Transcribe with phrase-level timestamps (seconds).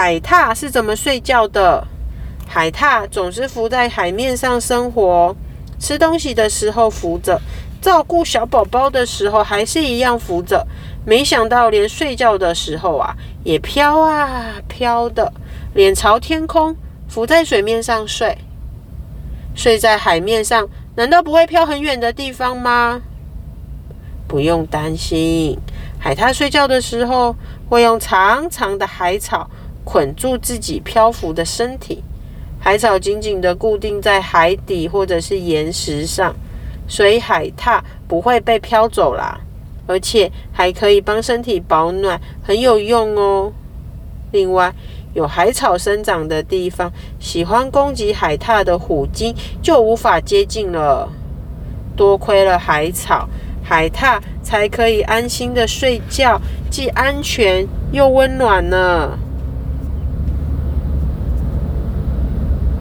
[0.00, 1.84] 海獭是怎么睡觉的？
[2.46, 5.34] 海獭总是浮在海面上生活，
[5.80, 7.40] 吃东西的时候浮着，
[7.82, 10.64] 照顾小宝宝的时候还是一样浮着。
[11.04, 15.32] 没想到连睡觉的时候啊，也飘啊飘的，
[15.74, 16.76] 脸朝天空，
[17.08, 18.38] 浮在水面上睡。
[19.56, 23.02] 睡在海面上，难道不会飘很远的地方吗？
[24.28, 25.58] 不用担心，
[25.98, 27.34] 海獭睡觉的时候
[27.68, 29.50] 会用长长的海草
[29.88, 32.04] 捆住自己漂浮的身体。
[32.60, 36.34] 海草紧紧地固定在海底或者是岩石上，
[36.86, 39.40] 所以海獭不会被飘走啦。
[39.86, 43.50] 而且还可以帮身体保暖，很有用哦。
[44.30, 44.74] 另外，
[45.14, 51.08] 有海草生长的地方，喜欢攻击海獭的虎鲸就无法接近了。
[51.96, 53.26] 多亏了海草，
[53.64, 56.38] 海獭才可以安心的睡觉，
[56.70, 59.18] 既安全又温暖呢。